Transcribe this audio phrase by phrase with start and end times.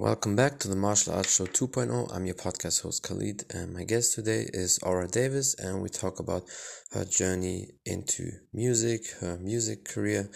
[0.00, 2.10] Welcome back to the Martial Arts Show 2.0.
[2.10, 6.18] I'm your podcast host Khalid, and my guest today is Aura Davis, and we talk
[6.18, 6.44] about
[6.92, 10.30] her journey into music, her music career,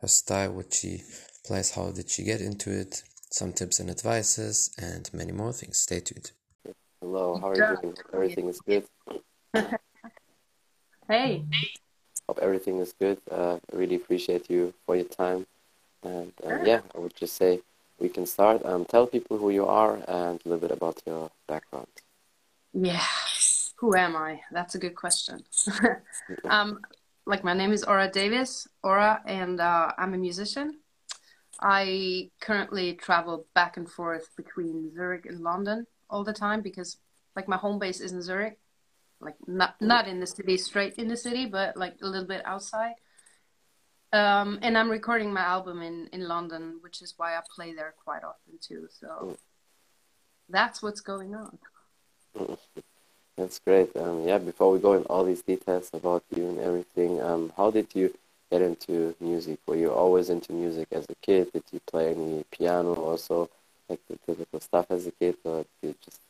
[0.00, 1.02] her style, what she
[1.46, 5.78] plays, how did she get into it, some tips and advices, and many more things.
[5.78, 6.32] Stay tuned.
[7.00, 7.96] Hello, how are you doing?
[8.12, 8.88] Everything is good.
[11.08, 11.44] hey.
[12.28, 13.18] Hope everything is good.
[13.30, 15.46] Uh, I really appreciate you for your time,
[16.02, 17.60] and uh, yeah, I would just say
[17.98, 18.64] we can start.
[18.64, 21.88] Um, tell people who you are and a little bit about your background.
[22.72, 23.02] Yeah,
[23.76, 24.40] who am I?
[24.52, 25.44] That's a good question.
[26.44, 26.80] um,
[27.26, 30.78] like my name is Aura Davis, Aura, and uh, I'm a musician.
[31.60, 36.98] I currently travel back and forth between Zurich and London all the time because,
[37.34, 38.58] like, my home base is in Zurich,
[39.20, 42.42] like not not in the city, straight in the city, but like a little bit
[42.44, 42.94] outside.
[44.16, 47.92] Um, and I'm recording my album in, in London, which is why I play there
[48.02, 48.88] quite often too.
[48.98, 49.36] So
[50.48, 51.58] that's what's going on.
[53.36, 53.94] That's great.
[53.94, 57.70] Um, yeah, before we go in all these details about you and everything, um, how
[57.70, 58.14] did you
[58.50, 59.58] get into music?
[59.66, 61.52] Were you always into music as a kid?
[61.52, 63.50] Did you play any piano also,
[63.90, 66.20] like the typical stuff as a kid, or did you just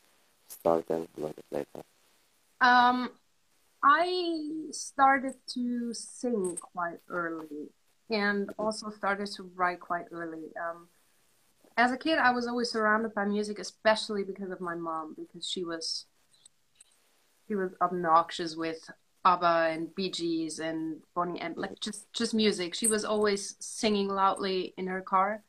[0.48, 1.84] start then a little bit later?
[2.60, 3.10] Um,
[3.84, 7.70] I started to sing quite early
[8.10, 10.52] and also started to write quite early.
[10.60, 10.88] Um,
[11.76, 15.48] as a kid, I was always surrounded by music, especially because of my mom, because
[15.48, 16.06] she was
[17.46, 18.90] she was obnoxious with
[19.24, 22.74] ABBA and Bee Gees and Bonnie and like just just music.
[22.74, 25.42] She was always singing loudly in her car,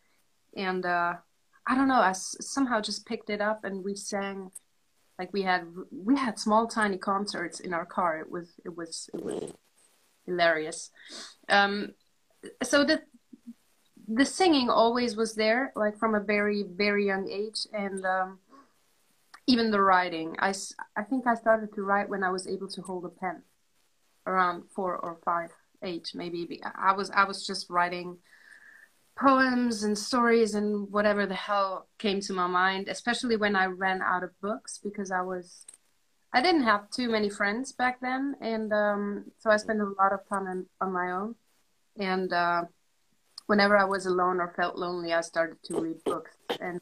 [0.56, 1.14] and uh,
[1.66, 1.96] I don't know.
[1.96, 4.52] I somehow just picked it up, and we sang
[5.20, 9.10] like we had we had small tiny concerts in our car it was it was
[9.14, 9.52] it was
[10.26, 10.92] hilarious
[11.50, 11.94] um
[12.64, 13.02] so the
[14.08, 17.68] the singing always was there like from a very very young age.
[17.74, 18.40] And um
[19.50, 20.54] even the writing i
[20.98, 23.42] i think i started to write when i was able to hold a pen
[24.26, 25.52] around four or five
[25.84, 26.60] age maybe.
[26.76, 28.18] I was i was just writing
[29.18, 34.02] poems and stories and whatever the hell came to my mind, especially when I ran
[34.02, 35.66] out of books because I was
[36.34, 40.12] I didn't have too many friends back then, and um, so I spent a lot
[40.14, 41.36] of time on, on my own.
[42.00, 42.64] And uh,
[43.48, 46.36] whenever I was alone or felt lonely, I started to read books.
[46.60, 46.82] And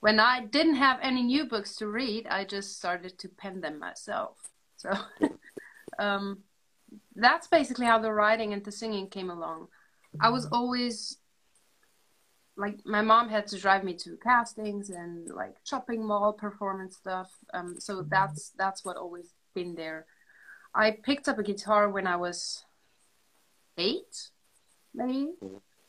[0.00, 3.78] when I didn't have any new books to read, I just started to pen them
[3.78, 4.36] myself.
[4.76, 4.92] So
[5.98, 6.38] um,
[7.14, 9.68] that's basically how the writing and the singing came along.
[10.20, 11.18] I was always
[12.58, 17.30] like my mom had to drive me to castings and like shopping mall performance stuff
[17.54, 20.06] um, so that's that's what always been there
[20.74, 22.64] i picked up a guitar when i was
[23.78, 24.30] eight
[24.94, 25.28] maybe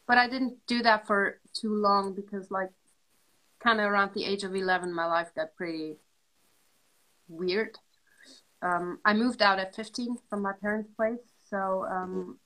[0.07, 2.69] but i didn't do that for too long because like
[3.59, 5.97] kind of around the age of 11 my life got pretty
[7.27, 7.77] weird
[8.61, 12.39] um, i moved out at 15 from my parents place so um,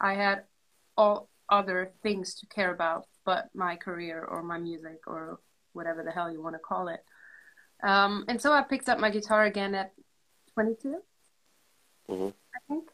[0.00, 0.44] i had
[0.96, 5.38] all other things to care about but my career or my music or
[5.72, 7.04] whatever the hell you want to call it.
[7.82, 9.92] Um, and so I picked up my guitar again at
[10.54, 10.96] 22,
[12.08, 12.24] mm-hmm.
[12.26, 12.88] I think.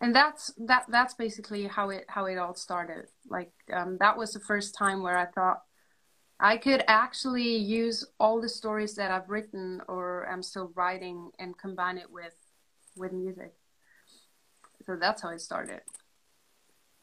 [0.00, 0.86] And that's that.
[0.88, 3.06] That's basically how it how it all started.
[3.28, 5.62] Like um, that was the first time where I thought
[6.40, 11.56] I could actually use all the stories that I've written or am still writing and
[11.56, 12.34] combine it with
[12.96, 13.54] with music.
[14.84, 15.80] So that's how it started.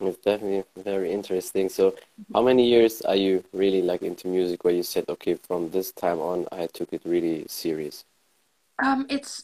[0.02, 1.70] It's definitely very interesting.
[1.70, 1.96] So,
[2.34, 5.92] how many years are you really like into music where you said, okay, from this
[5.92, 8.04] time on, I took it really serious?
[8.84, 9.44] Um, it's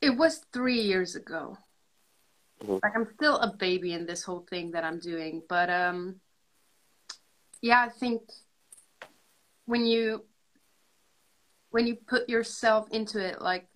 [0.00, 1.58] it was three years ago.
[2.64, 2.78] Mm-hmm.
[2.82, 6.16] Like I'm still a baby in this whole thing that I'm doing, but um,
[7.60, 8.22] yeah, I think
[9.66, 10.24] when you
[11.70, 13.66] when you put yourself into it, like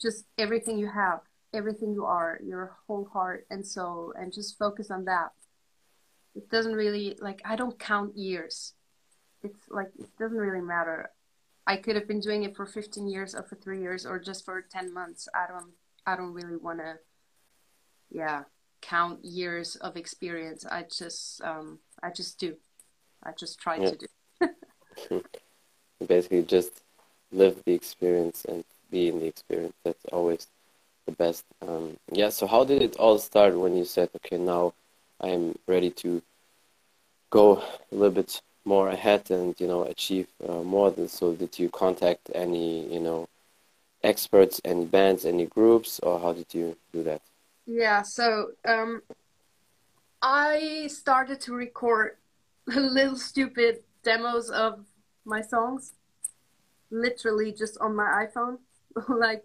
[0.00, 1.20] just everything you have,
[1.52, 5.30] everything you are, your whole heart and soul, and just focus on that.
[6.34, 8.74] It doesn't really like I don't count years.
[9.42, 11.10] It's like it doesn't really matter.
[11.64, 14.44] I could have been doing it for 15 years or for three years or just
[14.44, 15.28] for 10 months.
[15.34, 15.72] I don't
[16.06, 16.96] I don't really want to
[18.16, 18.42] yeah
[18.86, 20.64] count years of experience.
[20.64, 22.56] I just um I just do.
[23.22, 23.90] I just try yeah.
[23.90, 25.24] to do.
[26.06, 26.82] Basically, just
[27.32, 29.74] live the experience and be in the experience.
[29.84, 30.46] That's always
[31.06, 31.44] the best.
[31.66, 32.28] Um, yeah.
[32.28, 34.74] So how did it all start when you said, okay, now
[35.20, 36.22] I'm ready to
[37.30, 37.58] go
[37.90, 40.94] a little bit more ahead and you know achieve uh, more?
[41.08, 43.28] So did you contact any you know
[44.04, 47.22] experts, any bands, any groups, or how did you do that?
[47.66, 48.02] Yeah.
[48.02, 49.02] So um,
[50.22, 52.16] I started to record
[52.66, 54.84] little stupid demos of
[55.24, 55.94] my songs,
[56.90, 58.58] literally just on my iPhone.
[59.08, 59.44] like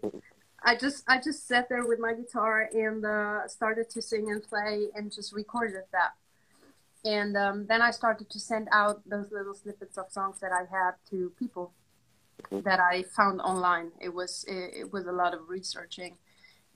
[0.64, 4.42] I just I just sat there with my guitar and uh, started to sing and
[4.42, 6.12] play and just recorded that.
[7.04, 10.60] And um, then I started to send out those little snippets of songs that I
[10.70, 11.72] had to people
[12.50, 13.90] that I found online.
[14.00, 16.16] It was it, it was a lot of researching,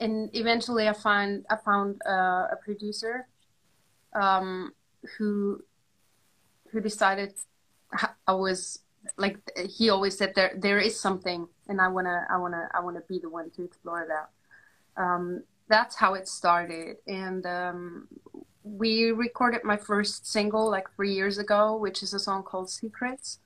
[0.01, 3.27] and eventually I find I found uh, a producer
[4.15, 4.73] um,
[5.17, 5.63] who
[6.71, 7.35] who decided
[8.27, 8.81] I was
[9.17, 9.39] like
[9.69, 13.19] he always said there there is something and I wanna I wanna I wanna be
[13.19, 15.03] the one to explore that.
[15.03, 18.09] Um, that's how it started, and um,
[18.63, 23.41] we recorded my first single like three years ago, which is a song called Secrets,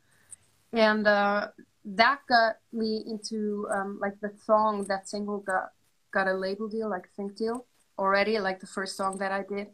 [0.73, 1.49] and uh,
[1.85, 5.71] that got me into um, like the song that single got
[6.13, 7.67] got a label deal, like a sync deal
[7.99, 9.69] already, like the first song that I did,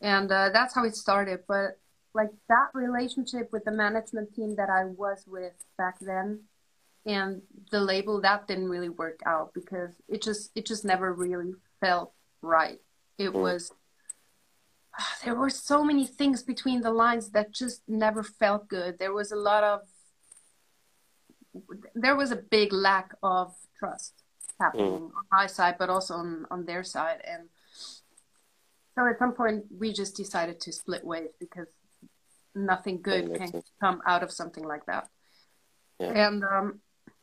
[0.00, 1.40] and uh, that's how it started.
[1.46, 1.78] But
[2.14, 6.40] like that relationship with the management team that I was with back then
[7.06, 11.52] and the label that didn't really work out because it just it just never really
[11.80, 12.80] felt right
[13.18, 13.40] it mm.
[13.40, 13.72] was
[15.24, 19.32] there were so many things between the lines that just never felt good there was
[19.32, 19.80] a lot of
[21.94, 24.22] there was a big lack of trust
[24.60, 25.04] happening mm.
[25.04, 27.48] on my side but also on on their side and
[28.94, 31.68] so at some point we just decided to split ways because
[32.54, 33.70] nothing good can sense.
[33.80, 35.08] come out of something like that
[36.00, 36.26] yeah.
[36.26, 36.80] and um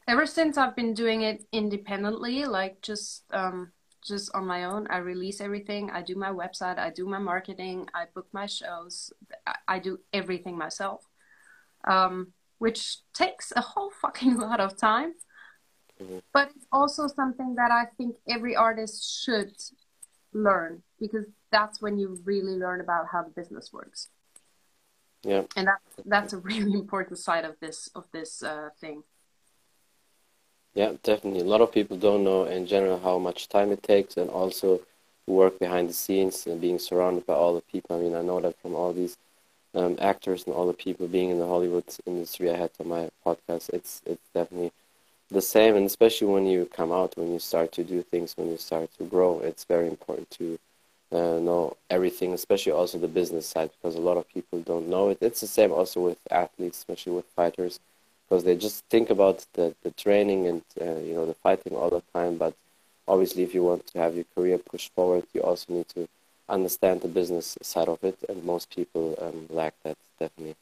[0.08, 3.72] ever since I've been doing it independently, like just um,
[4.06, 4.88] just on my own.
[4.90, 5.90] I release everything.
[5.92, 6.78] I do my website.
[6.78, 7.88] I do my marketing.
[7.94, 9.12] I book my shows.
[9.46, 11.04] I, I do everything myself,
[11.88, 15.14] um, which takes a whole fucking lot of time.
[16.02, 16.20] Mm-hmm.
[16.34, 19.56] But it's also something that I think every artist should
[20.34, 24.10] learn because that's when you really learn about how the business works.
[25.24, 29.04] Yeah, and that's that's a really important side of this of this uh, thing.
[30.74, 31.40] Yeah, definitely.
[31.40, 34.82] A lot of people don't know in general how much time it takes and also
[35.26, 37.96] work behind the scenes and being surrounded by all the people.
[37.96, 39.18] I mean, I know that from all these
[39.74, 43.10] um, actors and all the people being in the Hollywood industry I had on my
[43.26, 43.70] podcast.
[43.70, 44.72] It's it's definitely
[45.36, 48.50] the same, and especially when you come out, when you start to do things, when
[48.50, 50.60] you start to grow, it's very important to
[51.12, 55.10] uh, know everything, especially also the business side, because a lot of people don't know
[55.10, 55.20] it.
[55.22, 57.80] It's the same also with athletes, especially with fighters
[58.28, 61.90] because they just think about the, the training and uh, you know the fighting all
[61.90, 62.54] the time but
[63.08, 66.08] obviously if you want to have your career pushed forward you also need to
[66.50, 70.56] understand the business side of it and most people um, lack that definitely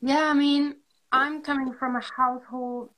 [0.00, 0.76] yeah i mean
[1.12, 2.88] i'm coming from a household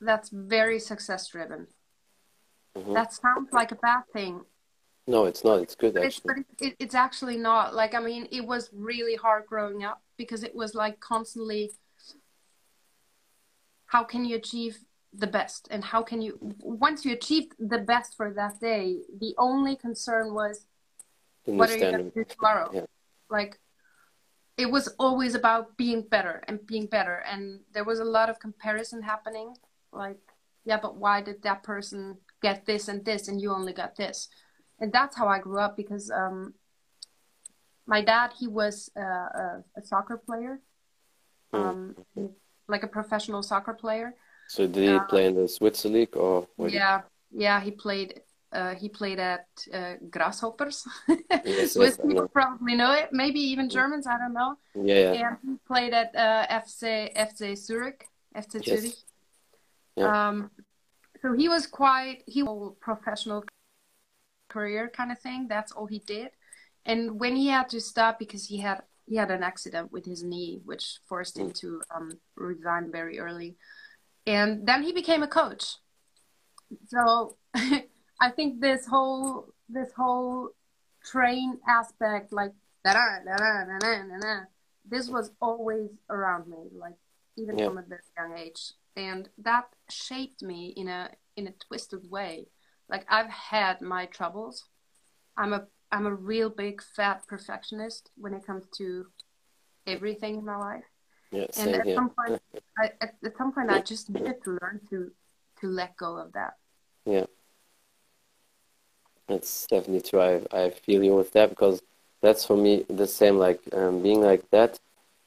[0.00, 1.66] that's very success driven
[2.76, 2.92] mm-hmm.
[2.94, 4.42] that sounds like a bad thing.
[5.06, 5.60] No it's not.
[5.60, 6.34] It's good but actually.
[6.40, 10.02] it's, but it, it's actually not like i mean it was really hard growing up
[10.16, 11.72] because it was like constantly
[13.86, 14.78] how can you achieve
[15.12, 15.68] the best?
[15.70, 20.34] And how can you once you achieved the best for that day the only concern
[20.34, 20.66] was
[21.44, 22.70] what are you going to do tomorrow?
[22.72, 22.86] Yeah.
[23.30, 23.58] like
[24.56, 27.22] it was always about being better and being better.
[27.30, 29.54] And there was a lot of comparison happening
[29.92, 30.18] like
[30.64, 34.28] yeah but why did that person get this and this and you only got this
[34.80, 36.54] and that's how i grew up because um,
[37.86, 40.60] my dad he was uh, a, a, soccer player
[41.52, 41.58] mm.
[41.58, 41.96] um,
[42.68, 44.14] like a professional soccer player.
[44.48, 46.46] So did he uh, play in the Swiss league or?
[46.58, 48.20] Yeah, yeah, he played.
[48.50, 50.86] Uh, he played at uh, Grasshoppers.
[51.44, 53.10] yes, Swiss people probably know it.
[53.12, 54.06] Maybe even Germans.
[54.06, 54.56] I don't know.
[54.74, 55.12] Yeah.
[55.12, 55.28] yeah.
[55.28, 58.80] And he played at uh, FC FC Zurich, FC yes.
[58.80, 58.94] Zurich.
[59.98, 60.28] Yeah.
[60.28, 60.50] Um,
[61.22, 63.44] so he was quite he was professional
[64.48, 65.46] career kind of thing.
[65.48, 66.30] That's all he did.
[66.84, 70.22] And when he had to stop because he had he had an accident with his
[70.22, 73.56] knee, which forced him to um, resign very early.
[74.26, 75.76] And then he became a coach.
[76.88, 80.50] So I think this whole this whole
[81.04, 82.52] train aspect, like
[82.84, 84.40] da da da da da da
[84.90, 86.96] this was always around me, like
[87.36, 87.68] even yeah.
[87.68, 92.48] from a very young age, and that shaped me in a in a twisted way.
[92.88, 94.64] Like I've had my troubles.
[95.36, 99.06] I'm a I'm a real big fat perfectionist when it comes to
[99.86, 100.84] everything in my life.
[101.30, 101.94] Yeah, and at here.
[101.94, 102.40] some point,
[102.78, 105.10] I, at, at some point, I just needed to learn to
[105.60, 106.54] to let go of that.
[107.04, 107.26] Yeah,
[109.28, 110.20] that's definitely true.
[110.20, 111.80] I I feel you with that because
[112.22, 113.38] that's for me the same.
[113.38, 114.78] Like um, being like that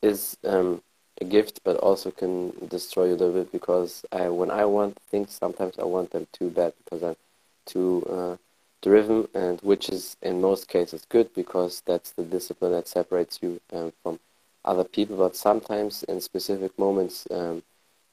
[0.01, 0.81] is um,
[1.21, 4.97] a gift, but also can destroy you a little bit because I when I want
[5.11, 7.17] things, sometimes I want them too bad because I'm
[7.65, 8.05] too.
[8.09, 8.37] Uh,
[8.81, 13.61] driven, and which is in most cases good because that's the discipline that separates you
[13.73, 14.19] um, from
[14.65, 17.63] other people, but sometimes in specific moments, um,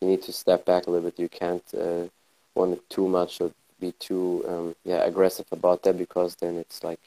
[0.00, 1.19] you need to step back a little bit.
[1.19, 2.05] You can't uh,
[2.55, 6.83] want it too much or be too um, yeah aggressive about that because then it's
[6.85, 7.00] like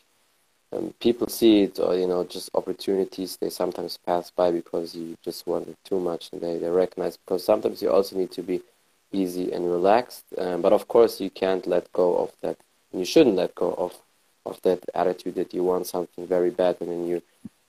[0.73, 5.17] um, people see it or you know just opportunities they sometimes pass by because you
[5.23, 8.41] just want it too much and they, they recognize because sometimes you also need to
[8.41, 8.61] be
[9.11, 10.25] easy and relaxed.
[10.37, 12.57] Um, but of course you can't let go of that.
[12.91, 13.97] And you shouldn't let go of
[14.45, 17.21] of that attitude that you want something very bad and then you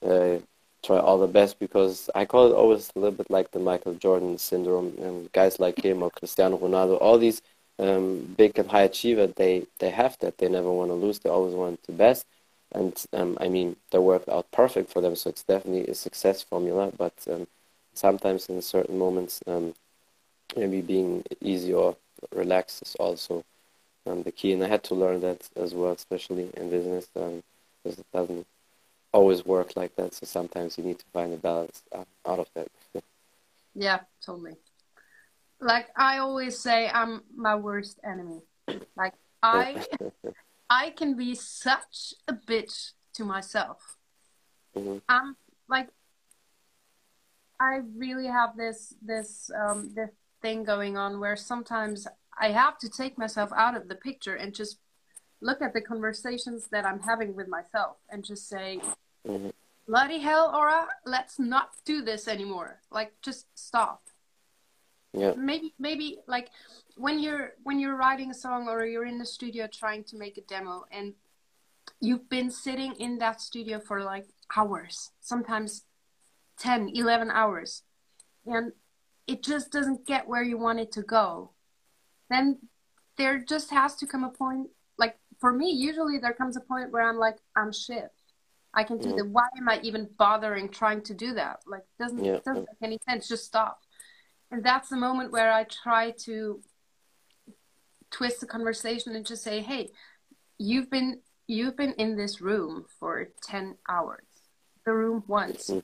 [0.08, 0.38] uh,
[0.82, 3.94] try all the best because I call it always a little bit like the Michael
[3.94, 7.42] Jordan syndrome and guys like him or Cristiano Ronaldo all these
[7.78, 10.38] um, big and high achiever they they have that.
[10.38, 11.18] They never want to lose.
[11.18, 12.26] They always want the best
[12.74, 16.42] and um, I mean they worked out perfect for them so it's definitely a success
[16.42, 17.46] formula but um,
[17.94, 19.74] sometimes in certain moments um,
[20.56, 21.96] maybe being easy or
[22.34, 23.44] relaxed is also
[24.06, 24.52] um, the key.
[24.52, 27.42] And I had to learn that as well especially in business um,
[27.82, 28.46] because it doesn't
[29.12, 30.14] always work like that.
[30.14, 32.68] So sometimes you need to find a balance uh, out of that.
[33.74, 34.56] Yeah totally.
[35.58, 38.40] Like I always say I'm my worst enemy.
[38.96, 39.86] Like I
[40.72, 43.98] I can be such a bitch to myself.
[44.74, 44.98] Mm-hmm.
[45.06, 45.36] I'm
[45.68, 45.88] like,
[47.60, 50.08] I really have this this um, this
[50.40, 52.08] thing going on where sometimes
[52.40, 54.78] I have to take myself out of the picture and just
[55.42, 58.80] look at the conversations that I'm having with myself and just say,
[59.28, 59.50] mm-hmm.
[59.86, 62.80] bloody hell, Aura, let's not do this anymore.
[62.90, 64.02] Like, just stop.
[65.14, 65.34] Yeah.
[65.36, 66.48] Maybe, maybe like
[66.96, 70.38] when you're when you're writing a song or you're in the studio trying to make
[70.38, 71.14] a demo and
[72.00, 74.26] you've been sitting in that studio for like
[74.56, 75.84] hours sometimes
[76.58, 77.82] 10 11 hours
[78.46, 78.72] and
[79.26, 81.50] it just doesn't get where you want it to go
[82.28, 82.58] then
[83.16, 86.90] there just has to come a point like for me usually there comes a point
[86.90, 88.10] where i'm like i'm shit
[88.74, 89.16] i can do yeah.
[89.16, 92.38] the why am i even bothering trying to do that like doesn't yeah.
[92.44, 93.81] doesn't make any sense just stop
[94.52, 96.62] and that's the moment where i try to
[98.12, 99.90] twist the conversation and just say, "Hey,
[100.58, 104.24] you've been you've been in this room for 10 hours.
[104.84, 105.70] The room once.
[105.70, 105.80] Mm-hmm.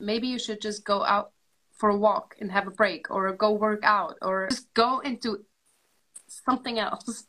[0.00, 1.30] Maybe you should just go out
[1.72, 5.44] for a walk and have a break or go work out or just go into
[6.26, 7.26] something else."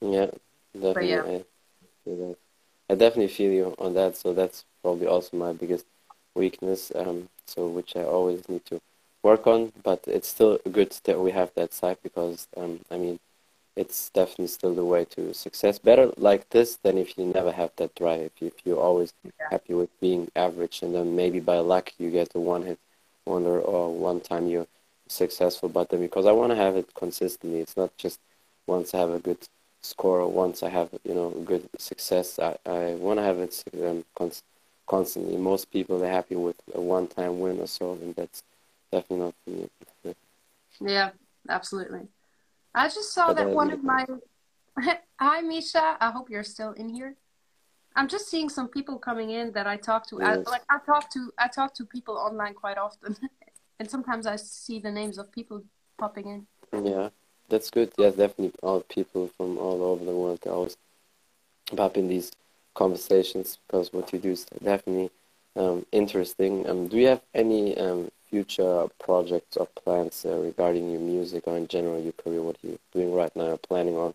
[0.00, 0.30] Yeah,
[0.74, 1.44] definitely.
[2.06, 2.32] Yeah.
[2.90, 4.16] I, I definitely feel you on that.
[4.16, 5.86] So that's probably also my biggest
[6.34, 6.92] weakness.
[6.94, 8.80] Um, so which I always need to
[9.22, 13.18] work on, but it's still good that we have that side because um, I mean,
[13.76, 15.78] it's definitely still the way to success.
[15.78, 18.30] Better like this than if you never have that drive.
[18.40, 19.48] If you're always yeah.
[19.50, 22.78] happy with being average, and then maybe by luck you get a one-hit
[23.26, 24.68] wonder or one time you're
[25.08, 25.68] successful.
[25.68, 28.20] But then because I want to have it consistently, it's not just
[28.66, 29.38] once I have a good
[29.82, 32.38] score or once I have you know good success.
[32.38, 34.04] I, I want to have it um,
[34.86, 35.36] constantly.
[35.36, 38.42] Most people are happy with a one-time win or so, and that's
[38.92, 40.14] definitely not for me.
[40.80, 41.10] Yeah,
[41.48, 42.08] absolutely.
[42.74, 44.06] I just saw but that uh, one of my.
[45.20, 45.96] Hi, Misha.
[46.00, 47.14] I hope you're still in here.
[47.96, 50.18] I'm just seeing some people coming in that I talk to.
[50.20, 50.44] Yes.
[50.46, 53.16] I, like I talk to I talk to people online quite often,
[53.78, 55.62] and sometimes I see the names of people
[55.96, 56.26] popping
[56.72, 56.84] in.
[56.84, 57.10] Yeah,
[57.48, 57.92] that's good.
[57.96, 58.52] Yeah, definitely.
[58.62, 60.76] All people from all over the world always
[61.76, 62.32] pop in these
[62.74, 65.10] conversations because what you do is definitely
[65.56, 66.68] um, interesting.
[66.68, 71.56] Um, do you have any um, future projects or plans uh, regarding your music or
[71.56, 72.42] in general your career?
[72.42, 74.14] What you're you doing right now or planning on?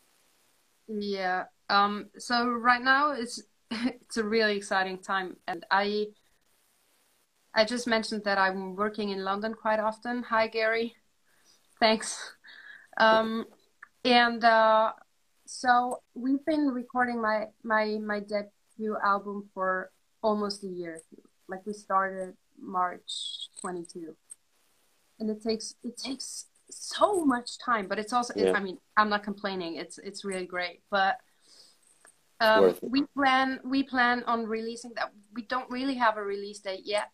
[0.88, 1.46] Yeah.
[1.70, 6.08] Um, so right now it's it's a really exciting time, and I
[7.54, 10.24] I just mentioned that I'm working in London quite often.
[10.24, 10.96] Hi, Gary.
[11.80, 12.36] Thanks.
[12.98, 13.46] Um,
[14.04, 14.94] and uh,
[15.50, 19.90] so we've been recording my my my debut album for
[20.22, 21.02] almost a year.
[21.48, 24.16] Like we started March 22.
[25.20, 28.54] And it takes it takes so much time, but it's also yeah.
[28.54, 29.78] I mean, I'm not complaining.
[29.78, 31.18] It's it's really great, but
[32.40, 35.12] um, we plan we plan on releasing that.
[35.34, 37.10] We don't really have a release date yet,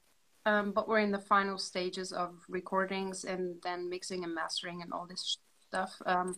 [0.46, 4.92] um, but we're in the final stages of recordings and then mixing and mastering and
[4.92, 5.38] all this
[5.70, 5.96] stuff.
[6.06, 6.36] Um,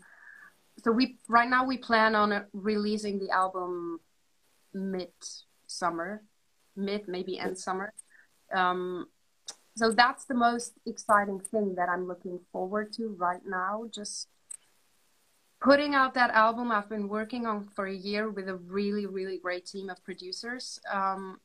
[0.84, 4.00] so we right now we plan on uh, releasing the album
[4.74, 5.10] mid
[5.66, 6.24] summer,
[6.76, 7.94] mid maybe end summer,
[8.54, 9.08] um,
[9.78, 13.86] so that's the most exciting thing that I'm looking forward to right now.
[13.94, 14.28] Just
[15.62, 19.38] putting out that album I've been working on for a year with a really, really
[19.38, 20.80] great team of producers.
[20.92, 21.40] Um,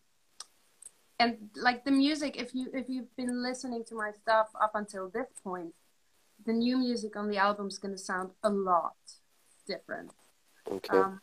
[1.19, 5.11] and like the music, if you if you've been listening to my stuff up until
[5.11, 5.75] this point,
[6.47, 8.97] the new music on the album is going to sound a lot
[9.67, 10.13] different.
[10.71, 10.97] Okay.
[10.97, 11.21] Um,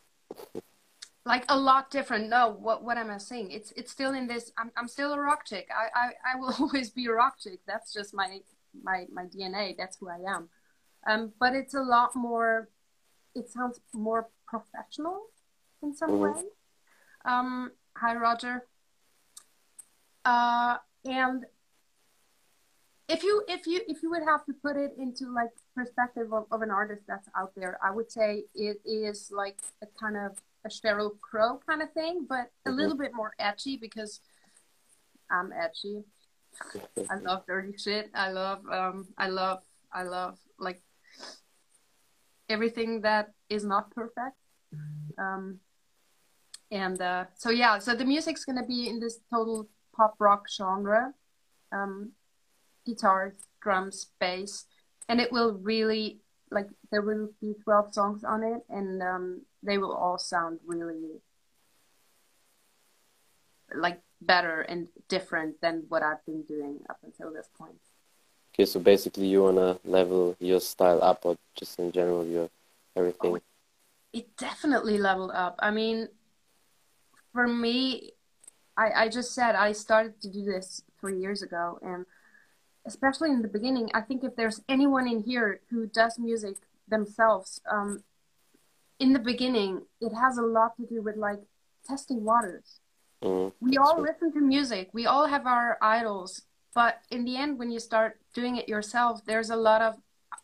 [1.25, 2.29] like a lot different.
[2.29, 3.51] No, what what am I saying?
[3.51, 4.51] It's it's still in this.
[4.57, 5.69] I'm I'm still a rock chick.
[5.71, 7.59] I I, I will always be a rock chick.
[7.67, 8.39] That's just my
[8.83, 9.75] my my DNA.
[9.77, 10.49] That's who I am.
[11.07, 12.69] Um, but it's a lot more.
[13.35, 15.27] It sounds more professional
[15.83, 16.39] in some mm-hmm.
[16.39, 16.43] way.
[17.25, 18.65] Um, hi Roger.
[20.25, 21.45] Uh, and
[23.09, 26.45] if you if you if you would have to put it into like perspective of,
[26.51, 30.37] of an artist that's out there, I would say it is like a kind of
[30.63, 32.77] a Sheryl Crow kind of thing, but a mm-hmm.
[32.77, 34.21] little bit more edgy because
[35.31, 36.03] I'm edgy.
[37.09, 38.11] I love dirty shit.
[38.13, 40.81] I love um I love I love like
[42.47, 44.37] everything that is not perfect.
[45.17, 45.59] Um
[46.69, 51.13] and uh so yeah, so the music's gonna be in this total pop rock genre.
[51.71, 52.11] Um
[52.85, 54.65] guitars, drums, bass,
[55.07, 56.19] and it will really
[56.51, 61.21] like there will be 12 songs on it and um, they will all sound really
[63.75, 67.79] like better and different than what I've been doing up until this point.
[68.53, 72.49] Okay, so basically you wanna level your style up or just in general your
[72.95, 73.35] everything?
[73.35, 73.39] Oh,
[74.11, 75.55] it definitely leveled up.
[75.59, 76.07] I mean,
[77.31, 78.13] for me,
[78.75, 82.05] I, I just said I started to do this three years ago and
[82.91, 86.55] especially in the beginning, I think if there's anyone in here who does music
[86.87, 88.03] themselves, um,
[88.99, 91.41] in the beginning, it has a lot to do with like
[91.87, 92.79] testing waters.
[93.23, 96.31] Mm, we all listen to music, we all have our idols,
[96.73, 99.95] but in the end, when you start doing it yourself, there's a lot of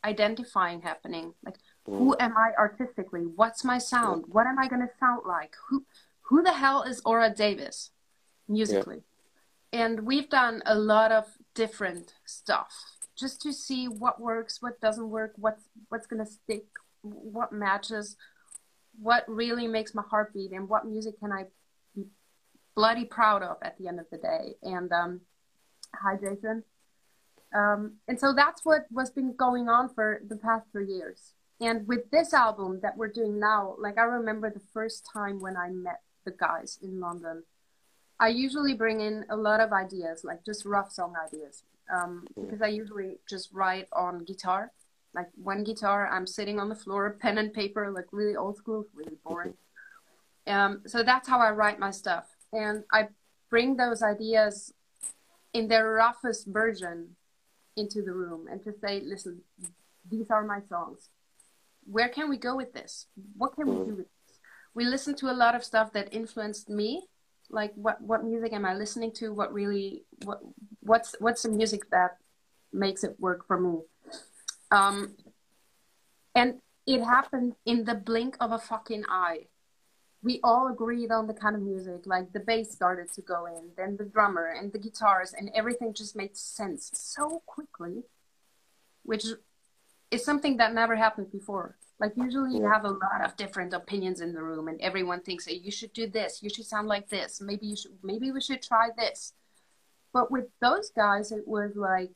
[0.04, 1.34] identifying happening.
[1.44, 1.98] Like, mm.
[1.98, 3.22] who am I artistically?
[3.22, 4.25] What's my sound?
[4.28, 5.54] What am I going to sound like?
[5.68, 5.84] Who,
[6.28, 7.92] who the hell is Aura Davis
[8.48, 9.02] musically?
[9.74, 9.82] Yeah.
[9.86, 15.09] And we've done a lot of different stuff just to see what works, what doesn't
[15.09, 16.65] work, what's what's gonna stick,
[17.01, 18.17] what matches,
[19.01, 21.45] what really makes my heart beat, and what music can I
[21.95, 22.05] be
[22.75, 24.55] bloody proud of at the end of the day.
[24.62, 25.21] And um,
[25.93, 26.63] hi, Jason.
[27.55, 31.33] Um, and so that's what what's been going on for the past three years.
[31.61, 35.55] And with this album that we're doing now, like I remember the first time when
[35.55, 37.44] I met the guys in London
[38.20, 42.62] I usually bring in a lot of ideas, like just rough song ideas, um, because
[42.62, 44.72] I usually just write on guitar,
[45.14, 46.08] like one guitar.
[46.08, 49.56] I'm sitting on the floor, pen and paper, like really old school, really boring.
[50.48, 53.10] Um, so that's how I write my stuff, and I
[53.50, 54.74] bring those ideas
[55.54, 57.16] in their roughest version
[57.78, 59.42] into the room and to say, listen,
[60.10, 61.10] these are my songs.
[61.86, 63.08] Where can we go with this?
[63.38, 64.40] What can we do with this?
[64.74, 67.08] We listen to a lot of stuff that influenced me
[67.50, 69.34] like what what music am i listening to?
[69.34, 70.40] What really what
[70.81, 72.18] what's what's the music that
[72.74, 73.79] makes it work for me?
[74.72, 75.16] Um
[76.34, 76.55] and
[76.86, 79.48] it happened in the blink of a fucking eye.
[80.22, 83.70] We all agreed on the kind of music like the bass started to go in
[83.77, 88.03] then the drummer and the guitars and everything just made sense so quickly
[89.03, 89.24] which
[90.10, 94.20] is something that never happened before like usually you have a lot of different opinions
[94.20, 97.10] in the room and everyone thinks hey, you should do this, you should sound like
[97.10, 99.34] this, maybe you should maybe we should try this.
[100.14, 102.12] But with those guys it was like,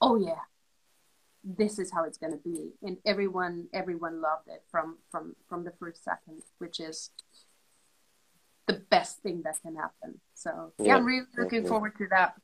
[0.00, 0.44] oh yeah,
[1.42, 2.72] this is how it's gonna be.
[2.82, 7.10] And everyone everyone loved it from from from the first second, which is
[8.66, 10.20] the best thing that can happen.
[10.34, 12.34] So yeah, yeah I'm really looking forward to that.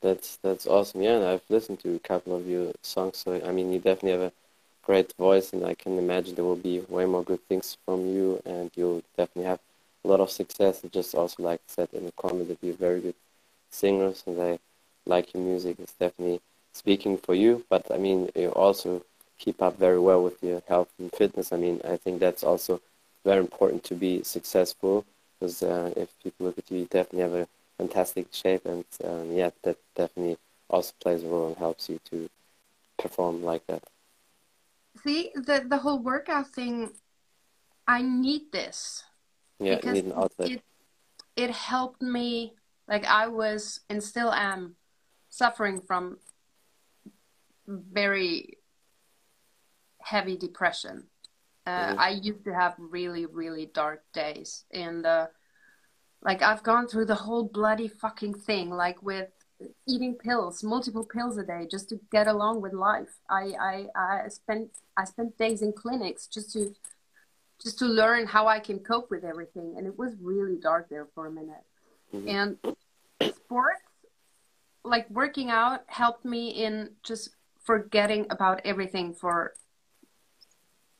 [0.00, 1.02] That's that's awesome.
[1.02, 3.18] Yeah, and I've listened to a couple of your songs.
[3.18, 4.32] So I mean, you definitely have a
[4.82, 8.42] great voice, and I can imagine there will be way more good things from you,
[8.44, 9.60] and you'll definitely have
[10.04, 10.82] a lot of success.
[10.82, 13.14] And just also like I said in the comment that you're very good
[13.70, 14.58] singers, and I
[15.06, 15.76] like your music.
[15.80, 16.40] It's definitely
[16.72, 17.64] speaking for you.
[17.68, 19.02] But I mean, you also
[19.38, 21.52] keep up very well with your health and fitness.
[21.52, 22.80] I mean, I think that's also
[23.24, 25.04] very important to be successful
[25.38, 29.32] because uh, if people look at you, you definitely have a fantastic shape, and um,
[29.32, 30.38] yeah, that definitely
[30.70, 32.28] also plays a role and helps you to
[32.98, 33.82] perform like that
[35.02, 36.90] see the the whole workout thing
[37.86, 39.04] i need this
[39.58, 40.50] yeah because need an outlet.
[40.50, 40.62] It,
[41.36, 42.54] it helped me
[42.88, 44.76] like i was and still am
[45.30, 46.18] suffering from
[47.66, 48.58] very
[50.00, 51.04] heavy depression
[51.66, 52.00] uh, mm-hmm.
[52.00, 55.26] i used to have really really dark days and uh,
[56.22, 59.30] like i've gone through the whole bloody fucking thing like with
[59.86, 63.18] eating pills, multiple pills a day, just to get along with life.
[63.28, 66.74] I I, I spent I spent days in clinics just to
[67.62, 71.08] just to learn how I can cope with everything, and it was really dark there
[71.14, 71.64] for a minute.
[72.14, 72.28] Mm-hmm.
[72.28, 72.58] And
[73.34, 73.80] sports,
[74.84, 77.30] like working out, helped me in just
[77.64, 79.54] forgetting about everything for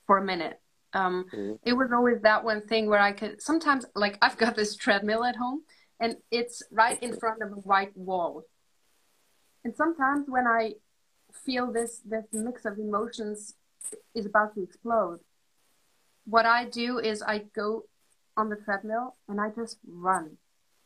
[0.07, 0.61] for a minute.
[0.95, 1.55] Um, mm-hmm.
[1.65, 5.25] It was always that one thing where I could sometimes, like, I've got this treadmill
[5.25, 5.63] at home
[6.01, 8.45] and it's right in front of a white wall.
[9.65, 10.75] And sometimes when I
[11.45, 13.55] feel this, this mix of emotions
[14.15, 15.21] is about to explode,
[16.25, 17.85] what I do is I go
[18.37, 20.39] on the treadmill and I just run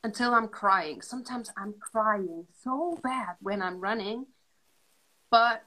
[0.02, 1.02] until I'm crying.
[1.02, 4.26] Sometimes I'm crying so bad when I'm running,
[5.30, 5.62] but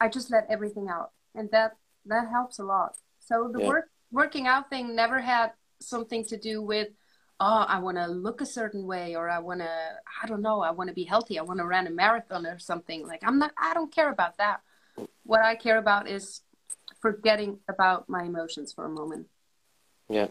[0.00, 2.96] I just let everything out, and that that helps a lot.
[3.18, 3.68] So the yeah.
[3.68, 6.88] work working out thing never had something to do with
[7.40, 9.70] oh I want to look a certain way or I want to
[10.22, 12.58] I don't know I want to be healthy I want to run a marathon or
[12.58, 14.60] something like I'm not I don't care about that.
[15.24, 16.42] What I care about is
[17.00, 19.26] forgetting about my emotions for a moment.
[20.08, 20.28] Yeah,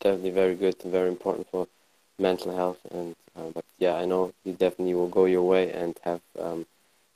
[0.00, 1.66] definitely very good and very important for
[2.18, 2.78] mental health.
[2.90, 6.66] And uh, but yeah, I know you definitely will go your way and have um,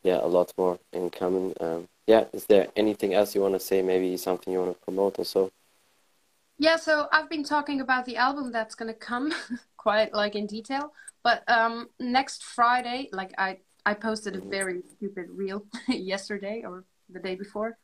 [0.03, 1.55] yeah a lot more in common.
[1.61, 3.83] Um, yeah, is there anything else you want to say?
[3.83, 5.53] Maybe something you want to promote also?
[6.59, 9.33] Yeah, so I've been talking about the album that's gonna come
[9.77, 10.93] quite like in detail.
[11.23, 17.21] But um, next Friday, like I I posted a very stupid reel yesterday or the
[17.21, 17.79] day before,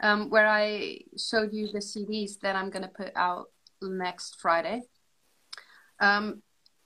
[0.00, 3.46] um, where I showed you the CDs that I'm gonna put out
[3.82, 4.82] next Friday.
[5.98, 6.42] Um,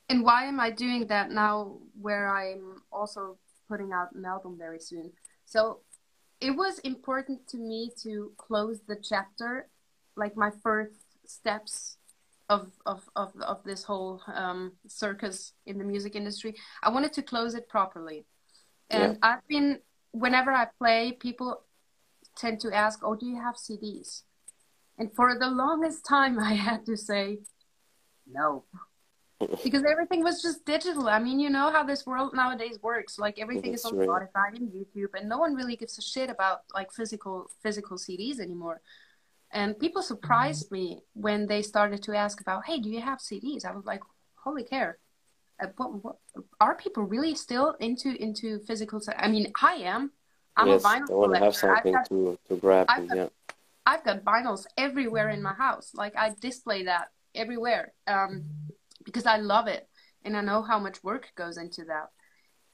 [0.09, 3.37] and why am I doing that now where I'm also
[3.69, 5.13] putting out an album very soon?
[5.45, 5.81] So
[6.41, 9.69] it was important to me to close the chapter,
[10.17, 11.97] like my first steps
[12.49, 16.55] of of of, of this whole um, circus in the music industry.
[16.83, 18.25] I wanted to close it properly,
[18.91, 19.19] and yeah.
[19.23, 19.81] I've been
[20.13, 21.63] whenever I play, people
[22.37, 24.23] tend to ask, "Oh, do you have CDs?"
[24.99, 27.39] And for the longest time, I had to say,
[28.27, 28.65] "No."
[29.63, 31.09] because everything was just digital.
[31.09, 33.19] I mean, you know how this world nowadays works.
[33.19, 34.09] Like everything That's is on right.
[34.09, 38.41] Spotify and YouTube, and no one really gives a shit about like physical physical CDs
[38.41, 38.81] anymore.
[39.51, 40.75] And people surprised mm-hmm.
[40.75, 44.01] me when they started to ask about, "Hey, do you have CDs?" I was like,
[44.37, 44.99] "Holy care!"
[45.61, 46.17] Uh, what, what,
[46.61, 49.01] are people really still into into physical?
[49.17, 50.13] I mean, I am.
[50.57, 51.39] I'm yes, a vinyl I want collector.
[51.39, 52.87] to have something got, to to grab.
[52.89, 53.29] I've got, yeah.
[53.87, 55.93] I've got vinyls everywhere in my house.
[55.95, 57.93] Like I display that everywhere.
[58.07, 58.45] Um,
[59.05, 59.89] because I love it
[60.25, 62.11] and I know how much work goes into that.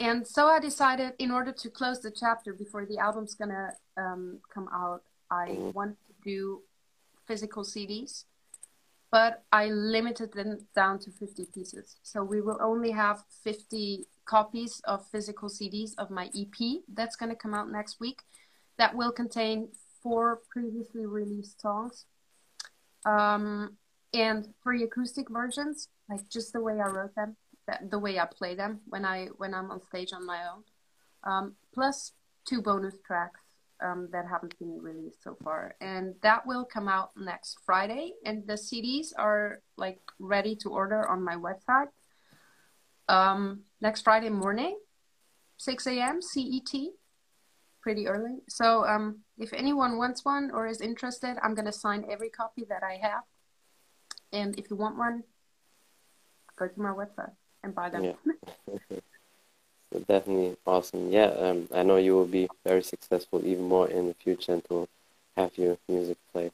[0.00, 4.40] And so I decided, in order to close the chapter before the album's gonna um,
[4.52, 5.70] come out, I mm-hmm.
[5.70, 6.62] wanted to do
[7.26, 8.24] physical CDs,
[9.10, 11.96] but I limited them down to 50 pieces.
[12.02, 17.36] So we will only have 50 copies of physical CDs of my EP that's gonna
[17.36, 18.22] come out next week.
[18.78, 19.68] That will contain
[20.02, 22.06] four previously released songs.
[23.06, 23.76] Um,
[24.12, 27.36] and three acoustic versions like just the way I wrote them,
[27.88, 30.64] the way I play them when I when I'm on stage on my own.
[31.24, 32.12] Um, plus
[32.46, 33.40] two bonus tracks
[33.82, 38.12] um, that haven't been released so far, and that will come out next Friday.
[38.24, 41.88] And the CDs are like ready to order on my website
[43.08, 44.78] um, next Friday morning,
[45.58, 46.20] 6 a.m.
[46.22, 46.74] CET,
[47.82, 48.38] pretty early.
[48.48, 52.82] So um, if anyone wants one or is interested, I'm gonna sign every copy that
[52.82, 53.22] I have.
[54.32, 55.22] And if you want one,
[56.56, 57.32] go to my website
[57.62, 58.04] and buy them.
[58.04, 58.98] Yeah.
[60.00, 61.10] definitely awesome.
[61.10, 64.64] Yeah, um, I know you will be very successful even more in the future and
[64.66, 64.88] to
[65.36, 66.50] have your music play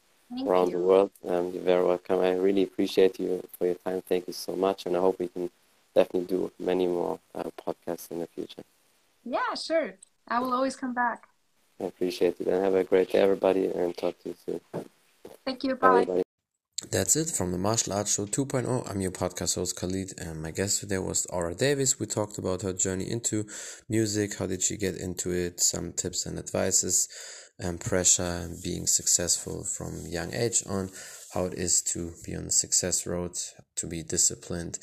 [0.46, 0.78] around you.
[0.78, 1.10] the world.
[1.26, 2.20] Um, you're very welcome.
[2.20, 4.02] I really appreciate you for your time.
[4.02, 5.50] Thank you so much, and I hope we can
[5.94, 8.62] definitely do many more uh, podcasts in the future.
[9.24, 9.94] Yeah, sure.
[10.28, 11.24] I will always come back.
[11.80, 14.60] I appreciate it, and have a great day, everybody, and talk to you soon.
[15.44, 15.74] Thank you.
[15.74, 16.02] Bye.
[16.02, 16.22] Everybody.
[16.92, 18.90] That's it from the Martial Arts Show 2.0.
[18.90, 22.00] I'm your podcast host Khalid, and my guest today was Aura Davis.
[22.00, 23.46] We talked about her journey into
[23.88, 27.08] music, how did she get into it, some tips and advices,
[27.60, 30.90] and pressure, and being successful from young age on,
[31.32, 33.38] how it is to be on the success road,
[33.76, 34.80] to be disciplined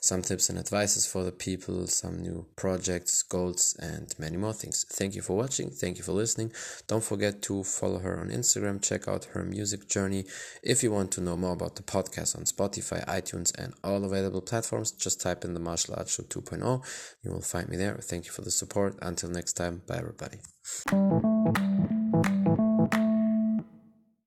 [0.00, 4.84] some tips and advices for the people, some new projects, goals, and many more things.
[4.88, 5.70] Thank you for watching.
[5.70, 6.52] Thank you for listening.
[6.86, 8.82] Don't forget to follow her on Instagram.
[8.82, 10.24] Check out her music journey.
[10.62, 14.40] If you want to know more about the podcast on Spotify, iTunes, and all available
[14.40, 16.84] platforms, just type in the Martial Arts Show 2.0.
[17.22, 17.96] You will find me there.
[17.96, 18.96] Thank you for the support.
[19.02, 20.38] Until next time, bye everybody.